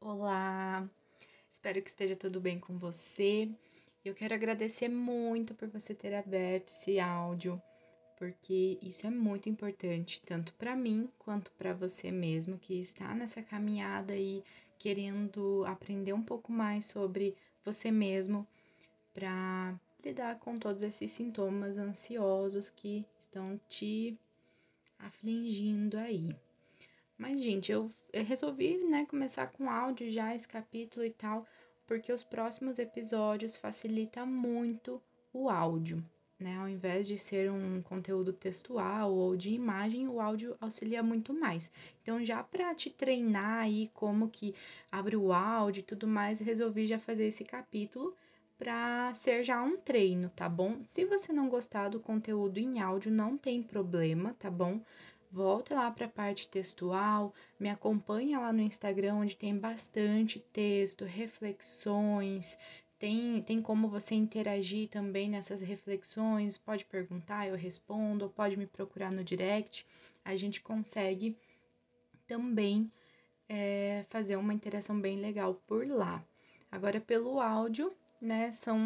Olá, 0.00 0.88
espero 1.52 1.82
que 1.82 1.90
esteja 1.90 2.14
tudo 2.14 2.40
bem 2.40 2.60
com 2.60 2.78
você. 2.78 3.50
Eu 4.04 4.14
quero 4.14 4.32
agradecer 4.32 4.88
muito 4.88 5.56
por 5.56 5.66
você 5.68 5.92
ter 5.92 6.14
aberto 6.14 6.68
esse 6.68 7.00
áudio, 7.00 7.60
porque 8.16 8.78
isso 8.80 9.08
é 9.08 9.10
muito 9.10 9.48
importante, 9.48 10.22
tanto 10.24 10.54
para 10.54 10.76
mim 10.76 11.10
quanto 11.18 11.50
para 11.58 11.74
você 11.74 12.12
mesmo 12.12 12.58
que 12.58 12.80
está 12.80 13.12
nessa 13.12 13.42
caminhada 13.42 14.16
e 14.16 14.44
querendo 14.78 15.64
aprender 15.66 16.12
um 16.12 16.22
pouco 16.22 16.52
mais 16.52 16.86
sobre 16.86 17.36
você 17.64 17.90
mesmo 17.90 18.46
para 19.12 19.74
lidar 20.04 20.38
com 20.38 20.56
todos 20.56 20.84
esses 20.84 21.10
sintomas 21.10 21.76
ansiosos 21.76 22.70
que 22.70 23.04
estão 23.18 23.60
te 23.68 24.16
afligindo 24.96 25.98
aí. 25.98 26.36
Mas, 27.18 27.42
gente, 27.42 27.72
eu, 27.72 27.92
eu 28.12 28.24
resolvi, 28.24 28.78
né, 28.84 29.04
começar 29.04 29.48
com 29.48 29.68
áudio 29.68 30.08
já 30.10 30.34
esse 30.34 30.46
capítulo 30.46 31.04
e 31.04 31.10
tal, 31.10 31.44
porque 31.84 32.12
os 32.12 32.22
próximos 32.22 32.78
episódios 32.78 33.56
facilita 33.56 34.24
muito 34.24 35.02
o 35.32 35.50
áudio, 35.50 36.04
né? 36.38 36.56
Ao 36.58 36.68
invés 36.68 37.08
de 37.08 37.18
ser 37.18 37.50
um 37.50 37.82
conteúdo 37.82 38.32
textual 38.32 39.12
ou 39.12 39.36
de 39.36 39.50
imagem, 39.50 40.06
o 40.06 40.20
áudio 40.20 40.56
auxilia 40.60 41.02
muito 41.02 41.34
mais. 41.34 41.70
Então, 42.02 42.24
já 42.24 42.42
para 42.42 42.72
te 42.74 42.88
treinar 42.88 43.64
aí 43.64 43.90
como 43.94 44.30
que 44.30 44.54
abre 44.92 45.16
o 45.16 45.32
áudio 45.32 45.80
e 45.80 45.84
tudo 45.84 46.06
mais, 46.06 46.38
resolvi 46.38 46.86
já 46.86 47.00
fazer 47.00 47.24
esse 47.24 47.44
capítulo 47.44 48.14
para 48.56 49.12
ser 49.14 49.44
já 49.44 49.62
um 49.62 49.76
treino, 49.76 50.30
tá 50.30 50.48
bom? 50.48 50.78
Se 50.82 51.04
você 51.04 51.32
não 51.32 51.48
gostar 51.48 51.88
do 51.88 52.00
conteúdo 52.00 52.58
em 52.58 52.80
áudio, 52.80 53.10
não 53.10 53.36
tem 53.36 53.62
problema, 53.62 54.34
tá 54.38 54.50
bom? 54.50 54.80
Volta 55.30 55.74
lá 55.74 55.90
para 55.90 56.06
a 56.06 56.10
parte 56.10 56.48
textual, 56.48 57.34
me 57.58 57.68
acompanha 57.68 58.38
lá 58.38 58.52
no 58.52 58.62
Instagram, 58.62 59.14
onde 59.16 59.36
tem 59.36 59.56
bastante 59.56 60.40
texto, 60.52 61.04
reflexões, 61.04 62.56
tem, 62.98 63.40
tem 63.42 63.62
como 63.62 63.88
você 63.88 64.14
interagir 64.14 64.88
também 64.88 65.30
nessas 65.30 65.60
reflexões, 65.60 66.58
pode 66.58 66.84
perguntar, 66.84 67.46
eu 67.46 67.54
respondo, 67.54 68.28
pode 68.28 68.56
me 68.56 68.66
procurar 68.66 69.12
no 69.12 69.22
direct, 69.22 69.86
a 70.24 70.34
gente 70.36 70.60
consegue 70.60 71.36
também 72.26 72.90
é, 73.48 74.04
fazer 74.10 74.36
uma 74.36 74.52
interação 74.52 75.00
bem 75.00 75.18
legal 75.18 75.54
por 75.66 75.86
lá. 75.86 76.24
Agora, 76.70 77.00
pelo 77.00 77.40
áudio, 77.40 77.92
né, 78.20 78.52
são 78.52 78.78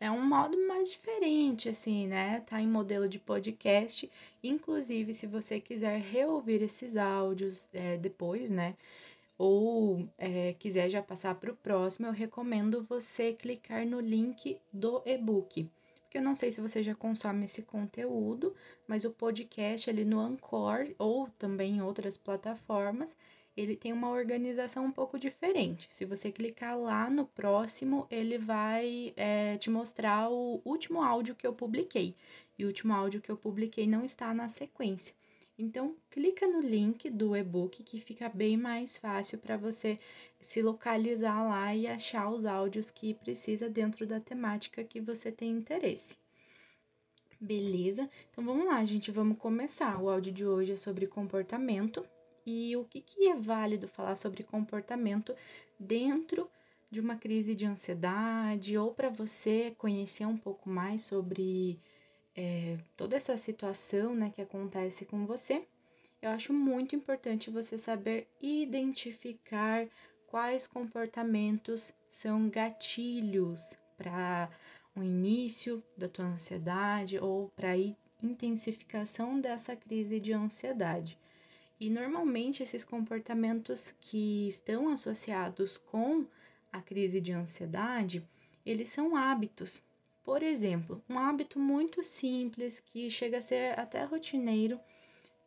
é 0.00 0.10
um 0.10 0.24
modo 0.24 0.56
mais 0.66 0.90
diferente 0.90 1.68
assim, 1.68 2.06
né? 2.06 2.40
Tá 2.40 2.60
em 2.60 2.68
modelo 2.68 3.08
de 3.08 3.18
podcast. 3.18 4.10
Inclusive, 4.42 5.14
se 5.14 5.26
você 5.26 5.60
quiser 5.60 6.00
reouvir 6.00 6.62
esses 6.62 6.96
áudios 6.96 7.68
é, 7.72 7.96
depois, 7.96 8.50
né? 8.50 8.74
Ou 9.38 10.08
é, 10.18 10.54
quiser 10.58 10.90
já 10.90 11.02
passar 11.02 11.34
para 11.36 11.50
o 11.50 11.56
próximo, 11.56 12.06
eu 12.06 12.12
recomendo 12.12 12.84
você 12.88 13.32
clicar 13.32 13.86
no 13.86 14.00
link 14.00 14.58
do 14.72 15.02
e-book. 15.04 15.68
Porque 16.04 16.18
eu 16.18 16.22
não 16.22 16.34
sei 16.34 16.52
se 16.52 16.60
você 16.60 16.82
já 16.82 16.94
consome 16.94 17.46
esse 17.46 17.62
conteúdo, 17.62 18.54
mas 18.86 19.04
o 19.04 19.10
podcast 19.10 19.90
ali 19.90 20.04
no 20.04 20.20
Anchor 20.20 20.94
ou 20.98 21.28
também 21.38 21.76
em 21.78 21.82
outras 21.82 22.16
plataformas, 22.16 23.16
ele 23.56 23.76
tem 23.76 23.92
uma 23.92 24.10
organização 24.10 24.86
um 24.86 24.90
pouco 24.90 25.18
diferente. 25.18 25.86
Se 25.90 26.04
você 26.04 26.32
clicar 26.32 26.78
lá 26.78 27.08
no 27.08 27.24
próximo, 27.24 28.06
ele 28.10 28.36
vai 28.36 29.12
é, 29.16 29.56
te 29.58 29.70
mostrar 29.70 30.28
o 30.28 30.60
último 30.64 31.02
áudio 31.02 31.34
que 31.34 31.46
eu 31.46 31.52
publiquei. 31.52 32.14
E 32.58 32.64
o 32.64 32.68
último 32.68 32.92
áudio 32.92 33.20
que 33.20 33.30
eu 33.30 33.36
publiquei 33.36 33.86
não 33.86 34.04
está 34.04 34.34
na 34.34 34.48
sequência. 34.48 35.14
Então, 35.56 35.94
clica 36.10 36.48
no 36.48 36.60
link 36.60 37.08
do 37.08 37.36
e-book 37.36 37.84
que 37.84 38.00
fica 38.00 38.28
bem 38.28 38.56
mais 38.56 38.96
fácil 38.96 39.38
para 39.38 39.56
você 39.56 40.00
se 40.40 40.60
localizar 40.60 41.48
lá 41.48 41.72
e 41.74 41.86
achar 41.86 42.28
os 42.28 42.44
áudios 42.44 42.90
que 42.90 43.14
precisa 43.14 43.70
dentro 43.70 44.04
da 44.04 44.18
temática 44.18 44.82
que 44.82 45.00
você 45.00 45.30
tem 45.30 45.52
interesse. 45.52 46.16
Beleza? 47.40 48.10
Então 48.30 48.44
vamos 48.44 48.66
lá, 48.66 48.84
gente, 48.84 49.12
vamos 49.12 49.38
começar. 49.38 50.00
O 50.02 50.08
áudio 50.08 50.32
de 50.32 50.44
hoje 50.44 50.72
é 50.72 50.76
sobre 50.76 51.06
comportamento 51.06 52.04
e 52.46 52.76
o 52.76 52.84
que, 52.84 53.00
que 53.00 53.28
é 53.28 53.34
válido 53.34 53.88
falar 53.88 54.16
sobre 54.16 54.42
comportamento 54.42 55.34
dentro 55.78 56.48
de 56.90 57.00
uma 57.00 57.16
crise 57.16 57.54
de 57.54 57.64
ansiedade 57.64 58.78
ou 58.78 58.92
para 58.92 59.08
você 59.08 59.74
conhecer 59.78 60.26
um 60.26 60.36
pouco 60.36 60.68
mais 60.68 61.02
sobre 61.02 61.78
é, 62.36 62.78
toda 62.96 63.16
essa 63.16 63.36
situação 63.36 64.14
né, 64.14 64.30
que 64.34 64.42
acontece 64.42 65.04
com 65.04 65.26
você. 65.26 65.66
Eu 66.22 66.30
acho 66.30 66.52
muito 66.52 66.94
importante 66.96 67.50
você 67.50 67.76
saber 67.76 68.28
identificar 68.40 69.86
quais 70.26 70.66
comportamentos 70.66 71.92
são 72.08 72.48
gatilhos 72.48 73.76
para 73.96 74.48
o 74.96 75.02
início 75.02 75.82
da 75.96 76.08
tua 76.08 76.24
ansiedade 76.26 77.18
ou 77.18 77.48
para 77.56 77.72
a 77.72 77.94
intensificação 78.22 79.40
dessa 79.40 79.76
crise 79.76 80.18
de 80.20 80.32
ansiedade. 80.32 81.18
E 81.80 81.90
normalmente 81.90 82.62
esses 82.62 82.84
comportamentos 82.84 83.94
que 84.00 84.48
estão 84.48 84.88
associados 84.88 85.76
com 85.76 86.24
a 86.72 86.80
crise 86.80 87.20
de 87.20 87.32
ansiedade, 87.32 88.26
eles 88.64 88.88
são 88.88 89.16
hábitos. 89.16 89.82
Por 90.24 90.42
exemplo, 90.42 91.02
um 91.08 91.18
hábito 91.18 91.58
muito 91.58 92.02
simples 92.02 92.80
que 92.80 93.10
chega 93.10 93.38
a 93.38 93.42
ser 93.42 93.78
até 93.78 94.04
rotineiro 94.04 94.80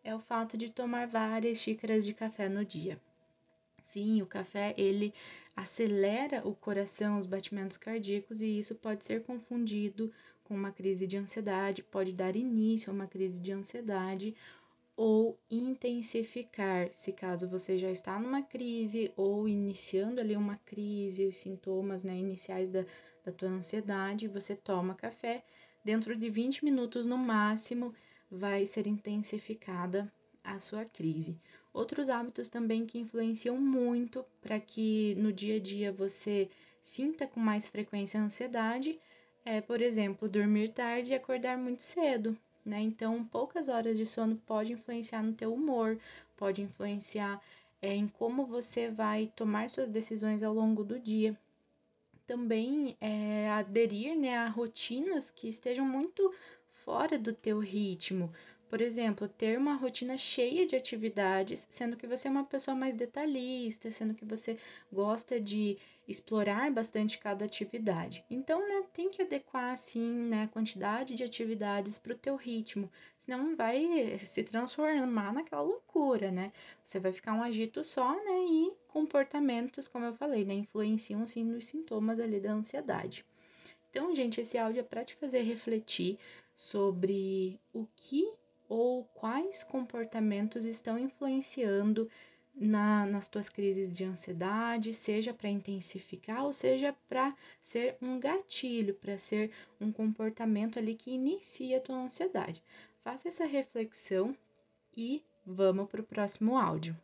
é 0.04 0.14
o 0.14 0.20
fato 0.20 0.58
de 0.58 0.70
tomar 0.70 1.08
várias 1.08 1.58
xícaras 1.58 2.06
de 2.06 2.14
café 2.14 2.48
no 2.48 2.64
dia. 2.64 3.02
Sim, 3.82 4.22
o 4.22 4.26
café 4.26 4.76
ele 4.78 5.14
acelera 5.56 6.48
o 6.48 6.54
coração, 6.54 7.18
os 7.18 7.26
batimentos 7.26 7.78
cardíacos 7.78 8.42
e 8.42 8.60
isso 8.60 8.76
pode 8.76 9.06
ser 9.06 9.24
confundido 9.24 10.14
com 10.44 10.54
uma 10.54 10.72
crise 10.72 11.08
de 11.08 11.18
ansiedade, 11.18 11.84
pode 11.84 12.14
dar 12.14 12.36
início 12.36 12.90
a 12.90 12.94
uma 12.94 13.08
crise 13.08 13.40
de 13.40 13.52
ansiedade 13.52 14.36
ou 14.98 15.40
intensificar, 15.48 16.90
se 16.96 17.14
caso 17.14 17.48
você 17.48 17.78
já 17.78 17.92
está 17.92 18.20
numa 18.20 18.42
crise 18.42 19.12
ou 19.16 19.48
iniciando 19.48 20.20
ali 20.20 20.36
uma 20.36 20.58
crise, 20.58 21.28
os 21.28 21.38
sintomas 21.38 22.04
né, 22.04 22.18
iniciais 22.18 22.72
da, 22.72 22.84
da 23.24 23.32
tua 23.32 23.50
ansiedade, 23.50 24.28
você 24.28 24.56
toma 24.56 24.96
café, 24.96 25.46
dentro 25.86 26.16
de 26.16 26.32
20 26.32 26.66
minutos 26.66 27.06
no 27.06 27.16
máximo 27.16 27.94
vai 28.30 28.66
ser 28.66 28.88
intensificada 28.88 30.12
a 30.44 30.60
sua 30.60 30.84
crise. 30.84 31.40
Outros 31.72 32.10
hábitos 32.10 32.50
também 32.50 32.84
que 32.84 32.98
influenciam 32.98 33.56
muito 33.56 34.26
para 34.42 34.60
que 34.60 35.14
no 35.16 35.32
dia 35.32 35.58
a 35.58 35.60
dia 35.60 35.92
você 35.92 36.50
sinta 36.82 37.28
com 37.28 37.40
mais 37.40 37.68
frequência 37.68 38.20
a 38.20 38.24
ansiedade 38.24 39.00
é, 39.46 39.62
por 39.62 39.80
exemplo, 39.80 40.28
dormir 40.28 40.70
tarde 40.70 41.12
e 41.12 41.16
acordar 41.16 41.56
muito 41.56 41.84
cedo 41.84 42.36
né? 42.68 42.82
Então, 42.82 43.24
poucas 43.24 43.70
horas 43.70 43.98
de 43.98 44.06
sono 44.06 44.36
pode 44.46 44.74
influenciar 44.74 45.24
no 45.24 45.34
teu 45.34 45.54
humor, 45.54 45.98
pode 46.36 46.62
influenciar 46.62 47.42
é, 47.82 47.96
em 47.96 48.08
como 48.08 48.46
você 48.46 48.90
vai 48.90 49.32
tomar 49.36 49.70
suas 49.70 49.88
decisões 49.88 50.44
ao 50.44 50.54
longo 50.54 50.84
do 50.84 51.00
dia. 51.00 51.38
Também 52.26 52.98
é, 53.00 53.50
aderir 53.50 54.18
né, 54.18 54.38
a 54.38 54.50
rotinas 54.50 55.32
que 55.32 55.48
estejam 55.48 55.86
muito 55.86 56.34
fora 56.84 57.18
do 57.18 57.32
teu 57.34 57.60
ritmo. 57.60 58.32
Por 58.70 58.82
exemplo, 58.82 59.30
ter 59.30 59.58
uma 59.58 59.76
rotina 59.76 60.18
cheia 60.18 60.66
de 60.66 60.76
atividades, 60.76 61.66
sendo 61.70 61.96
que 61.96 62.06
você 62.06 62.28
é 62.28 62.32
uma 62.32 62.44
pessoa 62.44 62.76
mais 62.76 62.96
detalhista, 62.96 63.90
sendo 63.90 64.14
que 64.14 64.26
você 64.26 64.58
gosta 64.92 65.40
de 65.40 65.78
explorar 66.06 66.70
bastante 66.70 67.18
cada 67.18 67.46
atividade. 67.46 68.26
Então, 68.30 68.60
né, 68.68 68.84
tem 68.94 69.10
que 69.10 69.22
adequar 69.22 69.74
assim, 69.74 70.10
né, 70.10 70.44
a 70.44 70.48
quantidade 70.50 71.16
de 71.16 71.24
atividades 71.24 71.98
para 71.98 72.12
o 72.12 72.18
teu 72.18 72.36
ritmo, 72.36 72.92
senão 73.20 73.56
vai 73.56 74.20
se 74.26 74.44
transformar 74.44 75.34
naquela 75.34 75.62
loucura, 75.62 76.30
né? 76.30 76.52
Você 76.84 77.00
vai 77.00 77.14
ficar 77.14 77.34
um 77.34 77.44
agito 77.44 77.86
só, 77.86 78.12
né, 78.16 78.46
e 78.50 78.74
comportamentos, 78.90 79.88
como 79.88 80.04
eu 80.04 80.14
falei, 80.14 80.44
né, 80.44 80.54
influenciam 80.54 81.26
sim 81.26 81.46
nos 81.46 81.68
sintomas 81.68 82.20
ali 82.20 82.42
da 82.42 82.52
ansiedade. 82.52 83.26
Então, 83.90 84.14
gente, 84.14 84.42
esse 84.42 84.58
áudio 84.58 84.82
é 84.82 84.84
para 84.84 85.06
te 85.06 85.16
fazer 85.16 85.42
refletir 85.42 86.20
sobre 86.56 87.60
o 87.74 87.88
que 87.96 88.30
ou 88.68 89.04
quais 89.14 89.64
comportamentos 89.64 90.66
estão 90.66 90.98
influenciando 90.98 92.10
na, 92.60 93.06
nas 93.06 93.28
tuas 93.28 93.50
crises 93.50 93.94
de 93.94 94.04
ansiedade, 94.04 94.94
seja 94.94 95.34
para 95.34 95.50
intensificar 95.50 96.44
ou 96.44 96.52
seja 96.52 96.96
para 97.08 97.36
ser 97.62 97.98
um 98.02 98.20
gatilho, 98.20 98.96
para 98.96 99.18
ser 99.18 99.52
um 99.80 99.92
comportamento 99.92 100.80
ali 100.80 100.96
que 100.96 101.12
inicia 101.12 101.78
a 101.78 101.82
tua 101.82 101.98
ansiedade. 101.98 102.64
Faça 103.04 103.28
essa 103.28 103.46
reflexão 103.46 104.36
e 104.96 105.24
vamos 105.46 105.88
para 105.88 106.02
o 106.02 106.06
próximo 106.06 106.58
áudio. 106.58 106.96